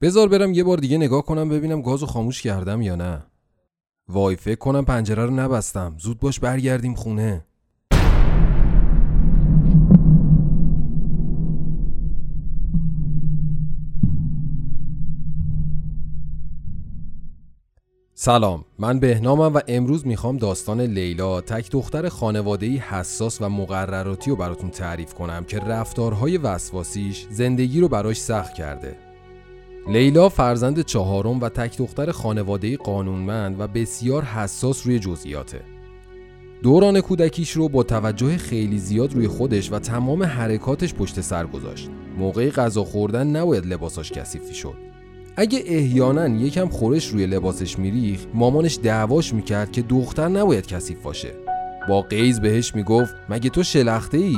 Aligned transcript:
بذار 0.00 0.28
برم 0.28 0.52
یه 0.52 0.64
بار 0.64 0.78
دیگه 0.78 0.96
نگاه 0.96 1.22
کنم 1.22 1.48
ببینم 1.48 1.82
گازو 1.82 2.06
خاموش 2.06 2.42
کردم 2.42 2.82
یا 2.82 2.96
نه. 2.96 3.22
وای 4.08 4.36
فکر 4.36 4.58
کنم 4.58 4.84
پنجره 4.84 5.24
رو 5.24 5.30
نبستم. 5.30 5.94
زود 5.98 6.20
باش 6.20 6.40
برگردیم 6.40 6.94
خونه. 6.94 7.44
سلام 18.14 18.64
من 18.78 19.00
بهنامم 19.00 19.54
و 19.54 19.60
امروز 19.68 20.06
می‌خوام 20.06 20.36
داستان 20.36 20.80
لیلا 20.80 21.40
تک 21.40 21.70
دختر 21.70 22.08
خانوادهی 22.08 22.76
حساس 22.76 23.42
و 23.42 23.48
مقرراتی 23.48 24.30
رو 24.30 24.36
براتون 24.36 24.70
تعریف 24.70 25.14
کنم 25.14 25.44
که 25.44 25.58
رفتارهای 25.58 26.38
وسواسیش 26.38 27.26
زندگی 27.30 27.80
رو 27.80 27.88
براش 27.88 28.20
سخت 28.20 28.54
کرده. 28.54 29.07
لیلا 29.88 30.28
فرزند 30.28 30.80
چهارم 30.80 31.40
و 31.40 31.48
تک 31.48 31.78
دختر 31.78 32.12
خانوادهی 32.12 32.76
قانونمند 32.76 33.60
و 33.60 33.66
بسیار 33.66 34.24
حساس 34.24 34.86
روی 34.86 34.98
جزئیاته. 34.98 35.60
دوران 36.62 37.00
کودکیش 37.00 37.50
رو 37.50 37.68
با 37.68 37.82
توجه 37.82 38.36
خیلی 38.36 38.78
زیاد 38.78 39.14
روی 39.14 39.28
خودش 39.28 39.72
و 39.72 39.78
تمام 39.78 40.22
حرکاتش 40.22 40.94
پشت 40.94 41.20
سر 41.20 41.46
گذاشت. 41.46 41.90
موقع 42.18 42.50
غذا 42.50 42.84
خوردن 42.84 43.26
نباید 43.26 43.66
لباساش 43.66 44.12
کثیف 44.12 44.52
شد. 44.52 44.74
اگه 45.36 45.62
احیانا 45.66 46.28
یکم 46.28 46.68
خورش 46.68 47.06
روی 47.06 47.26
لباسش 47.26 47.78
میریخ 47.78 48.26
مامانش 48.34 48.78
دعواش 48.82 49.34
می‌کرد 49.34 49.72
که 49.72 49.82
دختر 49.82 50.28
نباید 50.28 50.66
کثیف 50.66 51.02
باشه. 51.02 51.32
با 51.88 52.02
قیز 52.02 52.40
بهش 52.40 52.74
می‌گفت 52.74 53.14
مگه 53.28 53.50
تو 53.50 53.62
شلخته 53.62 54.18
ای 54.18 54.36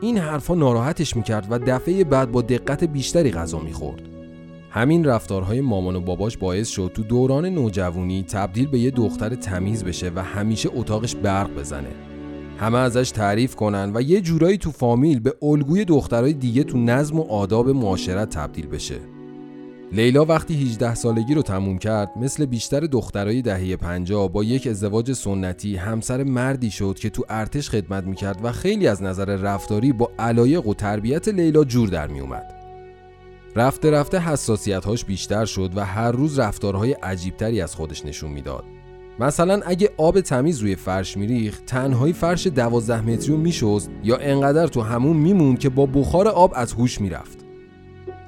این 0.00 0.18
حرفا 0.18 0.54
ناراحتش 0.54 1.16
می‌کرد 1.16 1.46
و 1.50 1.58
دفعه 1.58 2.04
بعد 2.04 2.32
با 2.32 2.42
دقت 2.42 2.84
بیشتری 2.84 3.30
غذا 3.30 3.58
می‌خورد. 3.58 4.11
همین 4.74 5.04
رفتارهای 5.04 5.60
مامان 5.60 5.96
و 5.96 6.00
باباش 6.00 6.36
باعث 6.36 6.68
شد 6.68 6.90
تو 6.94 7.02
دوران 7.02 7.46
نوجوانی 7.46 8.22
تبدیل 8.22 8.66
به 8.66 8.78
یه 8.78 8.90
دختر 8.90 9.34
تمیز 9.34 9.84
بشه 9.84 10.12
و 10.14 10.22
همیشه 10.22 10.70
اتاقش 10.74 11.14
برق 11.14 11.54
بزنه 11.54 11.88
همه 12.58 12.78
ازش 12.78 13.10
تعریف 13.10 13.54
کنن 13.54 13.92
و 13.94 14.02
یه 14.02 14.20
جورایی 14.20 14.58
تو 14.58 14.70
فامیل 14.70 15.20
به 15.20 15.34
الگوی 15.42 15.84
دخترای 15.84 16.32
دیگه 16.32 16.64
تو 16.64 16.78
نظم 16.78 17.18
و 17.18 17.22
آداب 17.22 17.68
معاشرت 17.68 18.30
تبدیل 18.30 18.66
بشه 18.66 18.98
لیلا 19.92 20.24
وقتی 20.24 20.54
18 20.54 20.94
سالگی 20.94 21.34
رو 21.34 21.42
تموم 21.42 21.78
کرد 21.78 22.10
مثل 22.16 22.46
بیشتر 22.46 22.80
دخترای 22.80 23.42
دهه 23.42 23.76
50 23.76 24.32
با 24.32 24.44
یک 24.44 24.66
ازدواج 24.66 25.12
سنتی 25.12 25.76
همسر 25.76 26.22
مردی 26.22 26.70
شد 26.70 26.98
که 26.98 27.10
تو 27.10 27.24
ارتش 27.28 27.70
خدمت 27.70 28.04
می‌کرد 28.04 28.44
و 28.44 28.52
خیلی 28.52 28.88
از 28.88 29.02
نظر 29.02 29.24
رفتاری 29.24 29.92
با 29.92 30.10
علایق 30.18 30.66
و 30.66 30.74
تربیت 30.74 31.28
لیلا 31.28 31.64
جور 31.64 31.88
در 31.88 32.06
میومد. 32.06 32.61
رفته 33.56 33.90
رفته 33.90 34.18
حساسیتهاش 34.18 35.04
بیشتر 35.04 35.44
شد 35.44 35.70
و 35.74 35.84
هر 35.84 36.12
روز 36.12 36.38
رفتارهای 36.38 36.92
عجیبتری 36.92 37.60
از 37.60 37.74
خودش 37.74 38.06
نشون 38.06 38.30
می‌داد. 38.30 38.64
مثلا 39.20 39.60
اگه 39.66 39.90
آب 39.96 40.20
تمیز 40.20 40.58
روی 40.58 40.76
فرش 40.76 41.16
میریخ 41.16 41.60
تنهایی 41.66 42.12
فرش 42.12 42.46
دوازده 42.46 43.00
متری 43.00 43.32
رو 43.32 43.36
میشست 43.36 43.90
یا 44.04 44.16
انقدر 44.16 44.66
تو 44.66 44.80
همون 44.80 45.16
میمون 45.16 45.56
که 45.56 45.68
با 45.68 45.86
بخار 45.86 46.28
آب 46.28 46.52
از 46.56 46.72
هوش 46.72 47.00
می‌رفت 47.00 47.38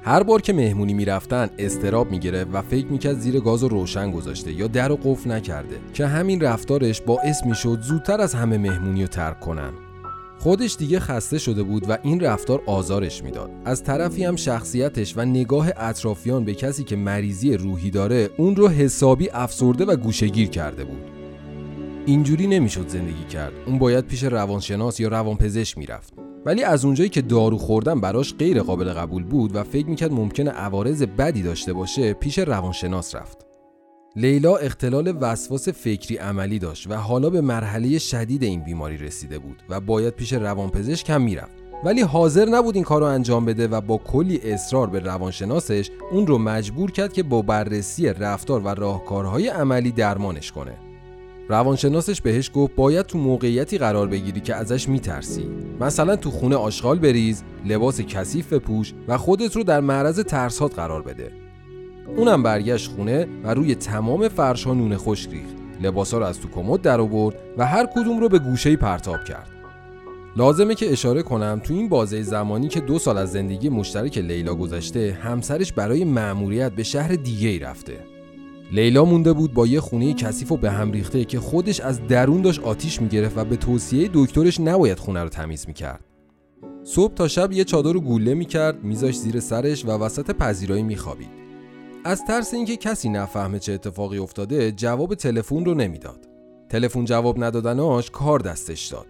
هر 0.03 0.23
بار 0.23 0.41
که 0.41 0.53
مهمونی 0.53 0.93
می‌رفتن 0.93 1.49
استراب 1.59 2.11
می‌گرفت 2.11 2.49
و 2.53 2.61
فکر 2.61 2.87
می‌کرد 2.87 3.19
زیر 3.19 3.39
گاز 3.39 3.63
رو 3.63 3.69
روشن 3.69 4.11
گذاشته 4.11 4.53
یا 4.53 4.67
در 4.67 4.91
و 4.91 4.95
قفل 5.03 5.31
نکرده 5.31 5.79
که 5.93 6.07
همین 6.07 6.41
رفتارش 6.41 7.01
باعث 7.01 7.45
می‌شد 7.45 7.81
زودتر 7.81 8.21
از 8.21 8.33
همه 8.33 8.57
مهمونی 8.57 9.01
رو 9.01 9.07
ترک 9.07 9.39
کنن 9.39 9.71
خودش 10.39 10.75
دیگه 10.75 10.99
خسته 10.99 11.37
شده 11.37 11.63
بود 11.63 11.89
و 11.89 11.97
این 12.03 12.19
رفتار 12.19 12.61
آزارش 12.65 13.23
می‌داد. 13.23 13.49
از 13.65 13.83
طرفی 13.83 14.23
هم 14.25 14.35
شخصیتش 14.35 15.17
و 15.17 15.25
نگاه 15.25 15.69
اطرافیان 15.77 16.45
به 16.45 16.53
کسی 16.53 16.83
که 16.83 16.95
مریضی 16.95 17.57
روحی 17.57 17.89
داره 17.91 18.29
اون 18.37 18.55
رو 18.55 18.67
حسابی 18.67 19.29
افسرده 19.29 19.85
و 19.85 19.95
گوشگیر 19.95 20.49
کرده 20.49 20.83
بود. 20.83 21.03
اینجوری 22.05 22.47
نمی‌شد 22.47 22.87
زندگی 22.87 23.23
کرد. 23.29 23.53
اون 23.65 23.79
باید 23.79 24.05
پیش 24.05 24.23
روانشناس 24.23 24.99
یا 24.99 25.07
روانپزشک 25.07 25.77
می‌رفت. 25.77 26.13
ولی 26.45 26.63
از 26.63 26.85
اونجایی 26.85 27.09
که 27.09 27.21
دارو 27.21 27.57
خوردن 27.57 28.01
براش 28.01 28.33
غیر 28.33 28.61
قابل 28.61 28.93
قبول 28.93 29.23
بود 29.23 29.55
و 29.55 29.63
فکر 29.63 29.87
می‌کرد 29.87 30.11
ممکنه 30.11 30.51
عوارض 30.51 31.03
بدی 31.03 31.43
داشته 31.43 31.73
باشه 31.73 32.13
پیش 32.13 32.39
روانشناس 32.39 33.15
رفت. 33.15 33.44
لیلا 34.17 34.55
اختلال 34.55 35.17
وسواس 35.21 35.69
فکری 35.69 36.17
عملی 36.17 36.59
داشت 36.59 36.87
و 36.89 36.95
حالا 36.95 37.29
به 37.29 37.41
مرحله 37.41 37.97
شدید 37.97 38.43
این 38.43 38.63
بیماری 38.63 38.97
رسیده 38.97 39.39
بود 39.39 39.63
و 39.69 39.79
باید 39.79 40.13
پیش 40.13 40.33
روانپزشک 40.33 41.09
هم 41.09 41.21
می‌رفت. 41.21 41.57
ولی 41.83 42.01
حاضر 42.01 42.45
نبود 42.45 42.75
این 42.75 42.83
کار 42.83 43.01
رو 43.01 43.07
انجام 43.07 43.45
بده 43.45 43.67
و 43.67 43.81
با 43.81 43.97
کلی 43.97 44.41
اصرار 44.43 44.87
به 44.87 44.99
روانشناسش 44.99 45.89
اون 46.11 46.27
رو 46.27 46.37
مجبور 46.37 46.91
کرد 46.91 47.13
که 47.13 47.23
با 47.23 47.41
بررسی 47.41 48.07
رفتار 48.07 48.61
و 48.61 48.67
راهکارهای 48.67 49.47
عملی 49.47 49.91
درمانش 49.91 50.51
کنه. 50.51 50.73
روانشناسش 51.49 52.21
بهش 52.21 52.51
گفت 52.53 52.75
باید 52.75 53.05
تو 53.05 53.17
موقعیتی 53.17 53.77
قرار 53.77 54.07
بگیری 54.07 54.41
که 54.41 54.55
ازش 54.55 54.89
میترسی 54.89 55.47
مثلا 55.79 56.15
تو 56.15 56.31
خونه 56.31 56.55
آشغال 56.55 56.99
بریز 56.99 57.43
لباس 57.65 58.01
کثیف 58.01 58.53
بپوش 58.53 58.93
و 59.07 59.17
خودت 59.17 59.55
رو 59.55 59.63
در 59.63 59.79
معرض 59.79 60.19
ترسات 60.19 60.75
قرار 60.75 61.01
بده 61.01 61.44
اونم 62.07 62.43
برگشت 62.43 62.91
خونه 62.91 63.27
و 63.43 63.53
روی 63.53 63.75
تمام 63.75 64.27
فرشها 64.27 64.73
نون 64.73 64.97
خشک 64.97 65.31
ریخت 65.31 65.55
لباسا 65.81 66.17
رو 66.17 66.25
از 66.25 66.39
تو 66.39 66.47
کمد 66.47 66.81
در 66.81 67.01
آورد 67.01 67.35
و 67.57 67.65
هر 67.65 67.85
کدوم 67.95 68.19
رو 68.19 68.29
به 68.29 68.39
گوشه 68.39 68.75
پرتاب 68.75 69.23
کرد 69.23 69.49
لازمه 70.37 70.75
که 70.75 70.91
اشاره 70.91 71.21
کنم 71.21 71.61
تو 71.63 71.73
این 71.73 71.89
بازه 71.89 72.21
زمانی 72.21 72.67
که 72.67 72.79
دو 72.79 72.99
سال 72.99 73.17
از 73.17 73.31
زندگی 73.31 73.69
مشترک 73.69 74.17
لیلا 74.17 74.55
گذشته 74.55 75.17
همسرش 75.21 75.73
برای 75.73 76.03
مأموریت 76.03 76.71
به 76.71 76.83
شهر 76.83 77.15
دیگه 77.15 77.49
ای 77.49 77.59
رفته 77.59 77.99
لیلا 78.71 79.05
مونده 79.05 79.33
بود 79.33 79.53
با 79.53 79.67
یه 79.67 79.79
خونه 79.79 80.13
کثیف 80.13 80.51
و 80.51 80.57
به 80.57 80.71
هم 80.71 80.91
ریخته 80.91 81.25
که 81.25 81.39
خودش 81.39 81.79
از 81.79 82.07
درون 82.07 82.41
داشت 82.41 82.59
آتیش 82.59 83.01
می‌گرفت 83.01 83.37
و 83.37 83.45
به 83.45 83.55
توصیه 83.55 84.09
دکترش 84.13 84.59
نباید 84.59 84.99
خونه 84.99 85.23
رو 85.23 85.29
تمیز 85.29 85.67
می‌کرد. 85.67 86.05
صبح 86.83 87.13
تا 87.13 87.27
شب 87.27 87.51
یه 87.51 87.63
چادر 87.63 87.93
رو 87.93 88.01
گوله 88.01 88.33
می‌کرد 88.33 88.83
میذاش 88.83 89.17
زیر 89.17 89.39
سرش 89.39 89.85
و 89.85 89.89
وسط 89.89 90.31
پذیرایی 90.31 90.83
میخوابید. 90.83 91.44
از 92.07 92.25
ترس 92.25 92.53
اینکه 92.53 92.77
کسی 92.77 93.09
نفهمه 93.09 93.59
چه 93.59 93.73
اتفاقی 93.73 94.17
افتاده 94.17 94.71
جواب 94.71 95.15
تلفن 95.15 95.65
رو 95.65 95.73
نمی‌داد. 95.73 96.19
تلفن 96.69 97.05
جواب 97.05 97.43
ندادناش 97.43 98.11
کار 98.11 98.39
دستش 98.39 98.87
داد. 98.87 99.05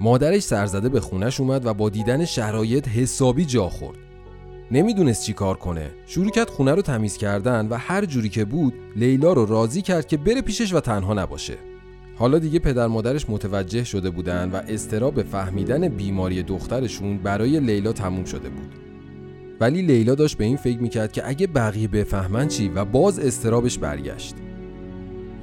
مادرش 0.00 0.42
سرزده 0.42 0.88
به 0.88 1.00
خونش 1.00 1.40
اومد 1.40 1.66
و 1.66 1.74
با 1.74 1.88
دیدن 1.88 2.24
شرایط 2.24 2.88
حسابی 2.88 3.44
جا 3.44 3.68
خورد. 3.68 3.98
نمی‌دونست 4.70 5.24
چی 5.24 5.32
کار 5.32 5.56
کنه 5.56 5.90
شروع 6.06 6.30
کرد 6.30 6.50
خونه 6.50 6.74
رو 6.74 6.82
تمیز 6.82 7.16
کردن 7.16 7.68
و 7.68 7.74
هر 7.74 8.04
جوری 8.04 8.28
که 8.28 8.44
بود 8.44 8.74
لیلا 8.96 9.32
رو 9.32 9.46
راضی 9.46 9.82
کرد 9.82 10.06
که 10.06 10.16
بره 10.16 10.42
پیشش 10.42 10.74
و 10.74 10.80
تنها 10.80 11.14
نباشه 11.14 11.56
حالا 12.16 12.38
دیگه 12.38 12.58
پدر 12.58 12.86
مادرش 12.86 13.30
متوجه 13.30 13.84
شده 13.84 14.10
بودن 14.10 14.50
و 14.50 14.56
استراب 14.68 15.22
فهمیدن 15.22 15.88
بیماری 15.88 16.42
دخترشون 16.42 17.18
برای 17.18 17.60
لیلا 17.60 17.92
تموم 17.92 18.24
شده 18.24 18.48
بود 18.48 18.89
ولی 19.60 19.82
لیلا 19.82 20.14
داشت 20.14 20.38
به 20.38 20.44
این 20.44 20.56
فکر 20.56 20.78
می‌کرد 20.78 21.12
که 21.12 21.28
اگه 21.28 21.46
بقیه 21.46 21.88
بفهمن 21.88 22.48
چی 22.48 22.68
و 22.68 22.84
باز 22.84 23.18
استرابش 23.18 23.78
برگشت. 23.78 24.34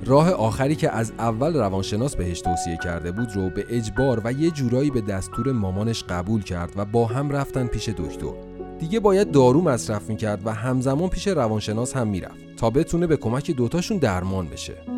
راه 0.06 0.32
آخری 0.32 0.76
که 0.76 0.90
از 0.90 1.12
اول 1.20 1.54
روانشناس 1.54 2.16
بهش 2.16 2.42
توصیه 2.42 2.78
کرده 2.84 3.12
بود 3.12 3.36
رو 3.36 3.50
به 3.50 3.66
اجبار 3.70 4.22
و 4.24 4.32
یه 4.32 4.52
جورایی 4.52 4.92
به 4.92 5.02
دستور 5.02 5.52
مامانش 5.52 6.04
قبول 6.04 6.44
کرد 6.44 6.74
و 6.76 6.86
با 6.86 7.06
هم 7.06 7.32
رفتن 7.32 7.68
پیش 7.68 7.90
دکتر. 7.90 8.34
دیگه 8.80 9.00
باید 9.00 9.32
دارو 9.32 9.62
مصرف 9.62 10.10
می‌کرد 10.10 10.42
و 10.46 10.54
همزمان 10.54 11.10
پیش 11.10 11.28
روانشناس 11.28 11.96
هم 11.96 12.08
می‌رفت 12.08 12.56
تا 12.58 12.70
بتونه 12.70 13.08
به 13.08 13.18
کمک 13.18 13.52
دوتاشون 13.52 13.98
درمان 13.98 14.48
بشه. 14.48 14.97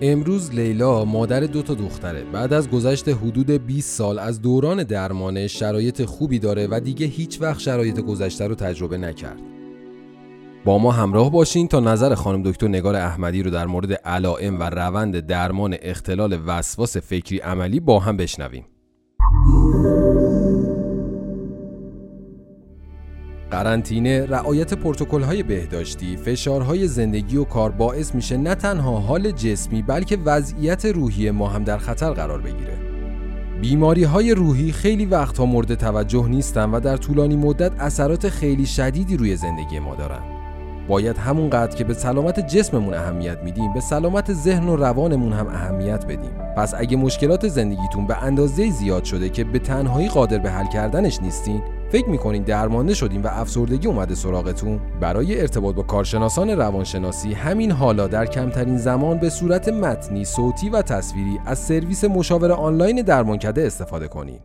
امروز 0.00 0.54
لیلا 0.54 1.04
مادر 1.04 1.40
دو 1.40 1.62
تا 1.62 1.74
دختره. 1.74 2.24
بعد 2.24 2.52
از 2.52 2.70
گذشت 2.70 3.08
حدود 3.08 3.50
20 3.50 3.96
سال 3.96 4.18
از 4.18 4.42
دوران 4.42 4.82
درمانه 4.82 5.46
شرایط 5.46 6.04
خوبی 6.04 6.38
داره 6.38 6.68
و 6.70 6.80
دیگه 6.80 7.06
هیچ 7.06 7.40
وقت 7.40 7.60
شرایط 7.60 8.00
گذشته 8.00 8.46
رو 8.46 8.54
تجربه 8.54 8.98
نکرد. 8.98 9.40
با 10.64 10.78
ما 10.78 10.92
همراه 10.92 11.30
باشین 11.30 11.68
تا 11.68 11.80
نظر 11.80 12.14
خانم 12.14 12.42
دکتر 12.42 12.68
نگار 12.68 12.96
احمدی 12.96 13.42
رو 13.42 13.50
در 13.50 13.66
مورد 13.66 13.92
علائم 13.92 14.60
و 14.60 14.62
روند 14.62 15.20
درمان 15.20 15.76
اختلال 15.82 16.38
وسواس 16.46 16.96
فکری 16.96 17.38
عملی 17.38 17.80
با 17.80 17.98
هم 17.98 18.16
بشنویم. 18.16 18.64
قرنطینه، 23.50 24.26
رعایت 24.26 24.84
های 25.24 25.42
بهداشتی، 25.42 26.16
فشارهای 26.16 26.88
زندگی 26.88 27.36
و 27.36 27.44
کار 27.44 27.70
باعث 27.70 28.14
میشه 28.14 28.36
نه 28.36 28.54
تنها 28.54 28.98
حال 28.98 29.30
جسمی 29.30 29.82
بلکه 29.82 30.18
وضعیت 30.24 30.84
روحی 30.84 31.30
ما 31.30 31.48
هم 31.48 31.64
در 31.64 31.78
خطر 31.78 32.10
قرار 32.10 32.40
بگیره. 32.40 32.78
بیماری 33.60 34.04
های 34.04 34.34
روحی 34.34 34.72
خیلی 34.72 35.06
وقتها 35.06 35.46
مورد 35.46 35.74
توجه 35.74 36.28
نیستن 36.28 36.70
و 36.70 36.80
در 36.80 36.96
طولانی 36.96 37.36
مدت 37.36 37.80
اثرات 37.80 38.28
خیلی 38.28 38.66
شدیدی 38.66 39.16
روی 39.16 39.36
زندگی 39.36 39.78
ما 39.78 39.94
دارن. 39.94 40.36
باید 40.88 41.18
همونقدر 41.18 41.76
که 41.76 41.84
به 41.84 41.94
سلامت 41.94 42.46
جسممون 42.46 42.94
اهمیت 42.94 43.38
میدیم 43.44 43.72
به 43.72 43.80
سلامت 43.80 44.32
ذهن 44.32 44.68
و 44.68 44.76
روانمون 44.76 45.32
هم 45.32 45.46
اهمیت 45.46 46.04
بدیم 46.04 46.30
پس 46.56 46.74
اگه 46.74 46.96
مشکلات 46.96 47.48
زندگیتون 47.48 48.06
به 48.06 48.22
اندازه 48.22 48.70
زیاد 48.70 49.04
شده 49.04 49.28
که 49.28 49.44
به 49.44 49.58
تنهایی 49.58 50.08
قادر 50.08 50.38
به 50.38 50.50
حل 50.50 50.66
کردنش 50.66 51.22
نیستین 51.22 51.62
فکر 51.92 52.08
می‌کنین 52.08 52.42
درمانده 52.42 52.94
شدین 52.94 53.22
و 53.22 53.28
افسردگی 53.30 53.88
اومده 53.88 54.14
سراغتون؟ 54.14 54.80
برای 55.00 55.40
ارتباط 55.40 55.74
با 55.74 55.82
کارشناسان 55.82 56.50
روانشناسی 56.50 57.32
همین 57.32 57.70
حالا 57.70 58.06
در 58.06 58.26
کمترین 58.26 58.78
زمان 58.78 59.18
به 59.18 59.30
صورت 59.30 59.68
متنی 59.68 60.24
صوتی 60.24 60.68
و 60.68 60.82
تصویری 60.82 61.38
از 61.46 61.58
سرویس 61.58 62.04
مشاور 62.04 62.52
آنلاین 62.52 63.02
درمانکده 63.02 63.66
استفاده 63.66 64.08
کنین. 64.08 64.38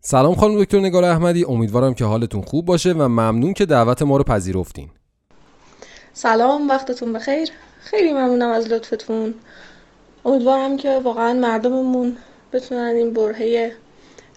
سلام 0.00 0.34
خانم 0.34 0.62
دکتر 0.62 0.80
نگار 0.80 1.04
احمدی. 1.04 1.44
امیدوارم 1.44 1.94
که 1.94 2.04
حالتون 2.04 2.42
خوب 2.42 2.64
باشه 2.64 2.92
و 2.92 3.08
ممنون 3.08 3.52
که 3.52 3.66
دعوت 3.66 4.02
ما 4.02 4.16
رو 4.16 4.24
پذیرفتین. 4.24 4.88
سلام 6.12 6.68
وقتتون 6.68 7.12
بخیر. 7.12 7.48
خیلی 7.80 8.12
ممنونم 8.12 8.50
از 8.50 8.68
لطفتون. 8.68 9.34
امیدوارم 10.24 10.76
که 10.76 11.00
واقعا 11.04 11.32
مردممون 11.32 12.16
بتونن 12.52 12.94
این 12.96 13.12
برهه 13.12 13.76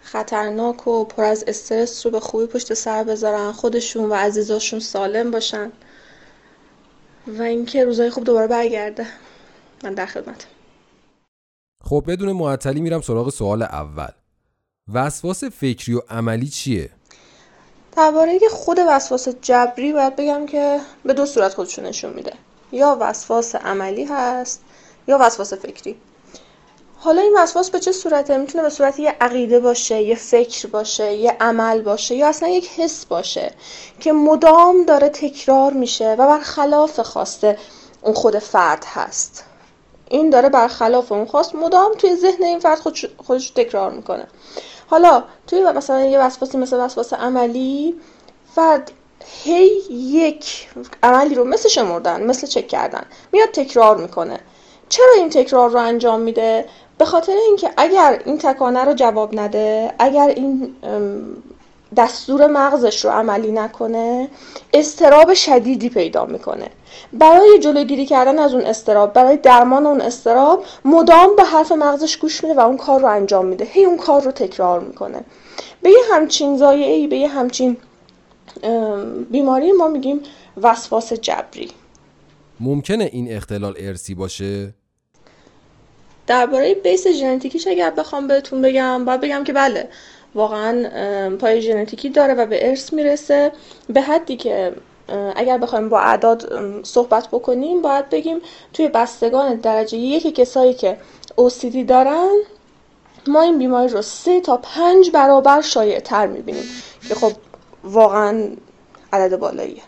خطرناک 0.01 0.87
و 0.87 1.05
پر 1.05 1.23
از 1.23 1.43
استرس 1.47 2.05
رو 2.05 2.11
به 2.11 2.19
خوبی 2.19 2.45
پشت 2.45 2.73
سر 2.73 3.03
بذارن 3.03 3.51
خودشون 3.51 4.09
و 4.09 4.13
عزیزاشون 4.13 4.79
سالم 4.79 5.31
باشن. 5.31 5.71
و 7.27 7.41
اینکه 7.41 7.85
روزای 7.85 8.09
خوب 8.09 8.23
دوباره 8.23 8.47
برگرده. 8.47 9.07
من 9.83 9.93
در 9.93 10.05
خدمت 10.05 10.45
خب 11.83 12.03
بدون 12.07 12.31
معطلی 12.31 12.81
میرم 12.81 13.01
سراغ 13.01 13.29
سوال 13.29 13.61
اول. 13.61 14.11
وسواس 14.93 15.43
فکری 15.43 15.93
و 15.93 16.01
عملی 16.09 16.47
چیه؟ 16.47 16.89
درباره 17.97 18.39
خود 18.51 18.77
وسواس 18.87 19.29
جبری 19.41 19.93
باید 19.93 20.15
بگم 20.15 20.45
که 20.45 20.79
به 21.05 21.13
دو 21.13 21.25
صورت 21.25 21.53
خودشون 21.53 21.85
نشون 21.85 22.13
میده. 22.13 22.33
یا 22.71 22.97
وسواس 23.01 23.55
عملی 23.55 24.03
هست 24.03 24.61
یا 25.07 25.17
وسواس 25.21 25.53
فکری. 25.53 25.95
حالا 27.05 27.21
این 27.21 27.33
وسواس 27.37 27.69
به 27.69 27.79
چه 27.79 27.91
صورته؟ 27.91 28.37
می‌تونه 28.37 28.63
به 28.63 28.69
صورت 28.69 28.99
یه 28.99 29.15
عقیده 29.21 29.59
باشه 29.59 30.01
یه 30.01 30.15
فکر 30.15 30.67
باشه 30.67 31.13
یه 31.13 31.37
عمل 31.39 31.81
باشه 31.81 32.15
یا 32.15 32.27
اصلا 32.27 32.49
یک 32.49 32.69
حس 32.69 33.05
باشه 33.05 33.51
که 33.99 34.13
مدام 34.13 34.83
داره 34.83 35.09
تکرار 35.09 35.73
میشه 35.73 36.13
و 36.13 36.27
برخلاف 36.27 36.99
خواسته 36.99 37.57
اون 38.01 38.13
خود 38.13 38.39
فرد 38.39 38.85
هست. 38.87 39.43
این 40.09 40.29
داره 40.29 40.49
برخلاف 40.49 41.11
اون 41.11 41.25
خواست 41.25 41.55
مدام 41.55 41.93
توی 41.93 42.15
ذهن 42.15 42.43
این 42.43 42.59
فرد 42.59 42.79
خودش, 43.17 43.49
تکرار 43.49 43.91
می‌کنه. 43.91 44.27
حالا 44.87 45.23
توی 45.47 45.63
مثلا 45.63 46.05
یه 46.05 46.19
وسواسی 46.19 46.57
مثل 46.57 46.79
وسواس 46.79 47.13
عملی 47.13 47.95
فرد 48.55 48.91
هی 49.43 49.67
یک 49.89 50.67
عملی 51.03 51.35
رو 51.35 51.43
مثل 51.43 51.69
شمردن 51.69 52.23
مثل 52.23 52.47
چک 52.47 52.67
کردن 52.67 53.05
میاد 53.31 53.51
تکرار 53.51 53.97
می‌کنه. 53.97 54.39
چرا 54.89 55.13
این 55.17 55.29
تکرار 55.29 55.69
رو 55.69 55.79
انجام 55.79 56.21
میده؟ 56.21 56.65
به 56.97 57.05
خاطر 57.05 57.35
اینکه 57.47 57.69
اگر 57.77 58.21
این 58.25 58.37
تکانه 58.37 58.83
رو 58.83 58.93
جواب 58.93 59.39
نده 59.39 59.93
اگر 59.99 60.27
این 60.27 60.75
دستور 61.97 62.47
مغزش 62.47 63.05
رو 63.05 63.11
عملی 63.11 63.51
نکنه 63.51 64.29
استراب 64.73 65.33
شدیدی 65.33 65.89
پیدا 65.89 66.25
می‌کنه. 66.25 66.69
برای 67.13 67.59
جلوگیری 67.59 68.05
کردن 68.05 68.39
از 68.39 68.53
اون 68.53 68.63
استراب 68.65 69.13
برای 69.13 69.37
درمان 69.37 69.85
اون 69.85 70.01
استراب 70.01 70.65
مدام 70.85 71.35
به 71.35 71.43
حرف 71.43 71.71
مغزش 71.71 72.17
گوش 72.17 72.43
میده 72.43 72.55
و 72.55 72.59
اون 72.59 72.77
کار 72.77 72.99
رو 72.99 73.07
انجام 73.07 73.45
میده. 73.45 73.65
هی 73.65 73.85
اون 73.85 73.97
کار 73.97 74.21
رو 74.21 74.31
تکرار 74.31 74.79
می‌کنه. 74.79 75.19
به 75.81 75.89
یه 75.89 76.01
همچین 76.11 76.57
زایعی 76.57 77.07
به 77.07 77.17
یه 77.17 77.27
همچین 77.27 77.77
بیماری 79.31 79.71
ما 79.71 79.87
میگیم 79.87 80.19
وسواس 80.61 81.13
جبری. 81.13 81.71
ممکنه 82.59 83.09
این 83.13 83.33
اختلال 83.33 83.73
ارسی 83.79 84.15
باشه؟ 84.15 84.73
درباره 86.27 86.73
بیس 86.73 87.07
ژنتیکیش 87.07 87.67
اگر 87.67 87.89
بخوام 87.89 88.27
بهتون 88.27 88.61
بگم 88.61 89.05
باید 89.05 89.21
بگم 89.21 89.43
که 89.43 89.53
بله 89.53 89.89
واقعا 90.35 91.35
پای 91.39 91.61
ژنتیکی 91.61 92.09
داره 92.09 92.33
و 92.33 92.45
به 92.45 92.69
ارث 92.69 92.93
می‌رسه 92.93 93.51
به 93.89 94.01
حدی 94.01 94.35
که 94.35 94.73
اگر 95.35 95.57
بخوایم 95.57 95.89
با 95.89 95.99
اعداد 95.99 96.49
صحبت 96.83 97.27
بکنیم 97.27 97.81
باید 97.81 98.09
بگیم 98.09 98.37
توی 98.73 98.87
بستگان 98.87 99.55
درجه 99.55 99.97
یکی 99.97 100.31
کسایی 100.31 100.73
که 100.73 100.97
OCD 101.41 101.77
دارن 101.87 102.35
ما 103.27 103.41
این 103.41 103.57
بیماری 103.57 103.87
رو 103.87 104.01
سه 104.01 104.41
تا 104.41 104.57
پنج 104.57 105.11
برابر 105.11 105.61
شایع 105.61 105.99
تر 105.99 106.27
می‌بینیم 106.27 106.63
که 107.07 107.15
خب 107.15 107.31
واقعا 107.83 108.49
عدد 109.13 109.39
بالاییه 109.39 109.81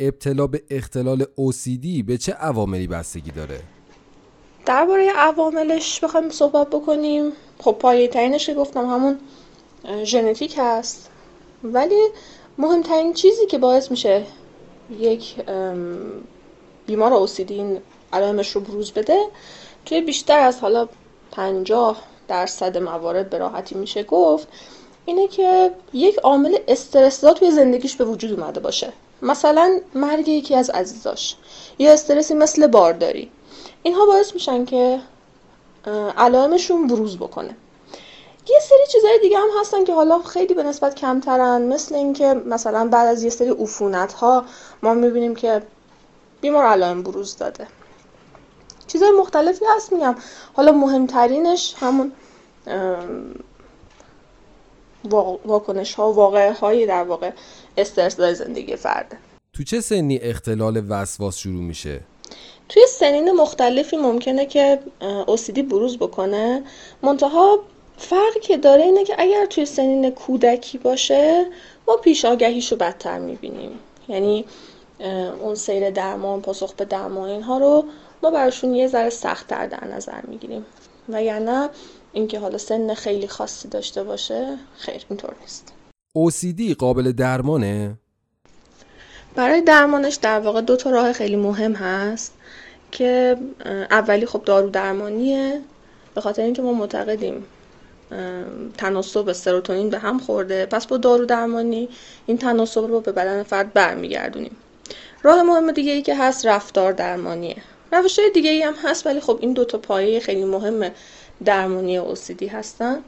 ابتلا 0.00 0.46
به 0.46 0.62
اختلال 0.70 1.22
OCD 1.22 2.04
به 2.06 2.18
چه 2.18 2.32
عواملی 2.32 2.86
بستگی 2.86 3.30
داره؟ 3.30 3.60
درباره 4.66 5.10
عواملش 5.10 6.00
بخوایم 6.00 6.30
صحبت 6.30 6.70
بکنیم. 6.70 7.32
خب 7.60 7.72
پایه 7.72 8.08
ترینش 8.08 8.50
گفتم 8.50 8.86
همون 8.86 9.18
ژنتیک 10.04 10.54
هست. 10.58 11.10
ولی 11.64 12.00
مهمترین 12.58 13.12
چیزی 13.12 13.46
که 13.46 13.58
باعث 13.58 13.90
میشه 13.90 14.26
یک 15.00 15.34
بیمار 16.86 17.14
اوسیدین 17.14 17.78
علائمش 18.12 18.50
رو 18.50 18.60
بروز 18.60 18.92
بده 18.92 19.18
توی 19.86 20.00
بیشتر 20.00 20.38
از 20.38 20.60
حالا 20.60 20.88
پنجاه 21.32 22.02
درصد 22.28 22.78
موارد 22.78 23.30
به 23.30 23.38
راحتی 23.38 23.74
میشه 23.74 24.02
گفت 24.02 24.48
اینه 25.06 25.28
که 25.28 25.70
یک 25.92 26.18
عامل 26.18 26.58
استرس 26.68 27.20
توی 27.20 27.50
زندگیش 27.50 27.96
به 27.96 28.04
وجود 28.04 28.40
اومده 28.40 28.60
باشه. 28.60 28.92
مثلا 29.22 29.80
مرگ 29.94 30.28
یکی 30.28 30.54
از 30.54 30.70
عزیزاش. 30.70 31.36
یا 31.78 31.92
استرسی 31.92 32.34
مثل 32.34 32.66
بارداری. 32.66 33.30
اینها 33.84 34.06
باعث 34.06 34.34
میشن 34.34 34.64
که 34.64 35.00
علائمشون 36.16 36.86
بروز 36.86 37.16
بکنه. 37.16 37.56
یه 38.48 38.58
سری 38.68 38.86
چیزهای 38.92 39.18
دیگه 39.22 39.38
هم 39.38 39.48
هستن 39.60 39.84
که 39.84 39.94
حالا 39.94 40.18
خیلی 40.18 40.54
به 40.54 40.62
نسبت 40.62 40.94
کمترن 40.94 41.62
مثل 41.62 41.94
اینکه 41.94 42.34
مثلا 42.34 42.88
بعد 42.88 43.08
از 43.08 43.22
یه 43.22 43.30
سری 43.30 43.48
عفونت 43.48 44.12
ها 44.12 44.44
ما 44.82 44.94
می‌بینیم 44.94 45.34
که 45.34 45.62
بیمار 46.40 46.64
علائم 46.64 47.02
بروز 47.02 47.36
داده. 47.36 47.66
چیزهای 48.86 49.12
مختلفی 49.12 49.64
هست 49.76 49.92
میگم. 49.92 50.14
حالا 50.54 50.72
مهمترینش 50.72 51.74
همون 51.78 52.12
واکنش 55.44 55.94
ها 55.94 56.12
واقع 56.12 56.52
هایی 56.52 56.86
در 56.86 57.02
واقع 57.02 57.30
استرس 57.76 58.20
زندگی 58.20 58.76
فرده 58.76 59.18
تو 59.52 59.64
چه 59.64 59.80
سنی 59.80 60.18
اختلال 60.18 60.82
وسواس 60.88 61.38
شروع 61.38 61.62
میشه؟ 61.62 62.00
توی 62.74 62.82
سنین 62.88 63.32
مختلفی 63.32 63.96
ممکنه 63.96 64.46
که 64.46 64.78
اوسیدی 65.26 65.62
بروز 65.62 65.98
بکنه. 65.98 66.62
منتها 67.02 67.58
فرقی 67.98 68.40
که 68.42 68.56
داره 68.56 68.82
اینه 68.82 69.04
که 69.04 69.14
اگر 69.18 69.46
توی 69.46 69.66
سنین 69.66 70.10
کودکی 70.10 70.78
باشه 70.78 71.46
ما 71.88 71.96
پیش 71.96 72.24
آگهیش 72.24 72.72
رو 72.72 72.78
بدتر 72.78 73.18
می‌بینیم. 73.18 73.78
یعنی 74.08 74.44
اون 75.40 75.54
سیر 75.54 75.90
درمان 75.90 76.40
پاسخ 76.40 76.74
به 76.74 76.84
درمان 76.84 77.28
اینها 77.28 77.58
رو 77.58 77.84
ما 78.22 78.30
براشون 78.30 78.74
یه 78.74 78.86
ذره 78.86 79.10
سختتر 79.10 79.66
در 79.66 79.84
نظر 79.84 80.20
می‌گیریم. 80.28 80.66
و 81.08 81.22
یعنی 81.22 81.68
اینکه 82.12 82.38
حالا 82.38 82.58
سن 82.58 82.94
خیلی 82.94 83.28
خاصی 83.28 83.68
داشته 83.68 84.04
باشه 84.04 84.58
خیر 84.76 85.04
اینطور 85.10 85.34
نیست. 85.40 85.72
OCD 86.18 86.76
قابل 86.78 87.12
درمانه؟ 87.12 87.94
برای 89.34 89.60
درمانش 89.60 90.14
در 90.14 90.40
واقع 90.40 90.60
دو 90.60 90.76
تا 90.76 90.90
راه 90.90 91.12
خیلی 91.12 91.36
مهم 91.36 91.72
هست. 91.72 92.32
که 92.94 93.36
اولی 93.90 94.26
خب 94.26 94.44
دارو 94.44 94.70
درمانیه 94.70 95.60
به 96.14 96.20
خاطر 96.20 96.42
اینکه 96.42 96.62
ما 96.62 96.72
معتقدیم 96.72 97.44
تناسب 98.78 99.32
سروتونین 99.32 99.90
به 99.90 99.98
هم 99.98 100.18
خورده. 100.18 100.66
پس 100.66 100.86
با 100.86 100.96
دارو 100.96 101.24
درمانی 101.24 101.88
این 102.26 102.38
تناسب 102.38 102.80
رو 102.80 103.00
به 103.00 103.12
بدن 103.12 103.42
فرد 103.42 103.72
برمیگردونیم. 103.72 104.56
راه 105.22 105.42
مهم 105.42 105.72
دیگه 105.72 105.92
ای 105.92 106.02
که 106.02 106.14
هست 106.16 106.46
رفتار 106.46 106.92
درمانیه. 106.92 107.56
روش 107.92 108.18
دیگه 108.34 108.50
ای 108.50 108.62
هم 108.62 108.74
هست 108.74 109.06
ولی 109.06 109.20
خب 109.20 109.38
این 109.40 109.52
دوتا 109.52 109.78
پایه 109.78 110.20
خیلی 110.20 110.44
مهم 110.44 110.90
درمانی 111.44 111.96
اوسیدی 111.96 112.46
هستن 112.46 112.98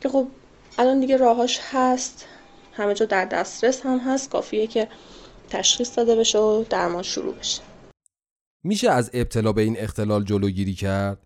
که 0.00 0.08
خب 0.08 0.26
الان 0.78 1.00
دیگه 1.00 1.16
راهاش 1.16 1.60
هست. 1.72 2.26
همه 2.72 2.94
جا 2.94 3.06
در 3.06 3.24
دسترس 3.24 3.86
هم 3.86 3.98
هست. 3.98 4.30
کافیه 4.30 4.66
که 4.66 4.88
تشخیص 5.50 5.98
داده 5.98 6.16
بشه 6.16 6.38
و 6.38 6.64
درمان 6.70 7.02
شروع 7.02 7.34
بشه. 7.34 7.69
میشه 8.64 8.90
از 8.90 9.10
ابتلا 9.12 9.52
به 9.52 9.62
این 9.62 9.78
اختلال 9.78 10.24
جلوگیری 10.24 10.74
کرد؟ 10.74 11.18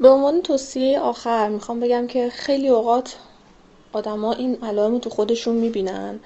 به 0.00 0.08
عنوان 0.08 0.42
توصیه 0.42 1.00
آخر 1.00 1.48
می‌خوام 1.48 1.80
بگم 1.80 2.06
که 2.06 2.30
خیلی 2.30 2.68
اوقات 2.68 3.16
آدما 3.92 4.32
این 4.32 4.58
علائم 4.62 4.98
تو 4.98 5.10
خودشون 5.10 5.54
می‌بینن 5.56 6.20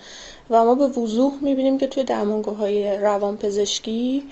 و 0.50 0.64
ما 0.64 0.75
به 0.75 0.86
وضوح 0.86 1.32
می‌بینیم 1.42 1.78
که 1.78 1.86
توی 1.86 2.04
درمانگاه 2.04 2.56
های 2.56 2.96
روان 2.96 3.36
پزشکی 3.36 4.22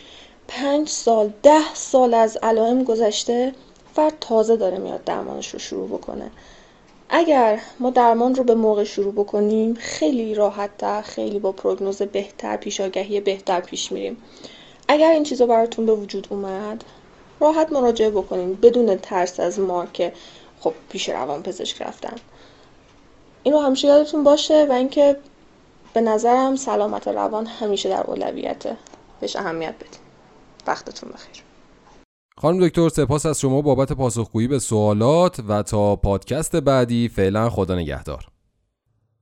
پنج 0.49 0.89
سال 0.89 1.33
ده 1.43 1.75
سال 1.75 2.15
از 2.15 2.39
علائم 2.43 2.85
گذشته 2.85 3.53
فرد 3.95 4.15
تازه 4.21 4.57
داره 4.57 4.79
میاد 4.79 5.05
درمانش 5.05 5.49
رو 5.49 5.59
شروع 5.59 5.89
بکنه 5.89 6.31
اگر 7.09 7.61
ما 7.81 7.91
درمان 7.91 8.35
رو 8.35 8.45
به 8.45 8.55
موقع 8.55 8.85
شروع 8.85 9.13
بکنیم 9.13 9.75
خیلی 9.75 10.35
راحتتر 10.35 11.03
خیلی 11.03 11.39
با 11.39 11.53
پروگنوز 11.53 12.03
بهتر 12.03 12.57
پیشاگهی 12.57 13.21
بهتر 13.21 13.61
پیش 13.61 13.93
میریم 13.93 14.17
اگر 14.89 15.11
این 15.11 15.23
چیزا 15.23 15.47
براتون 15.47 15.87
به 15.87 15.93
وجود 15.93 16.27
اومد 16.31 16.85
راحت 17.41 17.73
مراجعه 17.73 18.11
بکنین 18.11 18.55
بدون 18.55 18.97
ترس 18.97 19.41
از 19.41 19.61
ما 19.61 19.87
که 19.87 20.13
خب 20.61 20.75
پیش 20.89 21.09
روان 21.09 21.43
پزشک 21.43 21.83
رفتن. 21.83 22.17
این 23.43 23.55
رو 23.55 23.61
همیشه 23.61 23.89
یادتون 23.89 24.25
باشه 24.25 24.67
و 24.71 24.73
اینکه 24.73 25.17
به 25.95 26.01
نظرم 26.01 26.57
سلامت 26.57 27.09
روان 27.09 27.47
همیشه 27.47 27.89
در 27.89 28.03
اولویته. 28.07 28.77
بهش 29.21 29.37
اهمیت 29.37 29.75
بدیم 29.75 30.01
وقتتون 30.67 31.11
بخیر. 31.11 31.43
خانم 32.37 32.67
دکتر 32.67 32.89
سپاس 32.89 33.27
از 33.27 33.41
شما 33.41 33.63
بابت 33.63 33.93
پاسخگویی 33.93 34.49
به 34.49 34.59
سوالات 34.59 35.41
و 35.49 35.63
تا 35.63 35.97
پادکست 35.97 36.57
بعدی 36.57 37.09
فعلا 37.09 37.51
خدا 37.51 37.75
نگهدار. 37.75 38.27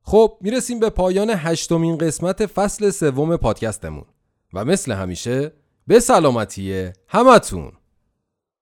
خب 0.02 0.36
می‌رسیم 0.40 0.80
به 0.80 0.90
پایان 0.90 1.30
هشتمین 1.30 1.98
قسمت 1.98 2.46
فصل 2.46 2.90
سوم 2.90 3.36
پادکستمون. 3.36 4.04
و 4.52 4.64
مثل 4.64 4.92
همیشه 4.92 5.52
به 5.86 6.00
سلامتی 6.00 6.90
همتون. 7.08 7.72